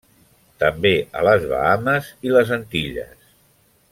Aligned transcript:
També 0.63 0.91
a 1.19 1.25
les 1.27 1.45
Bahames 1.51 2.11
i 2.29 2.35
les 2.37 2.57
Antilles. 2.59 3.31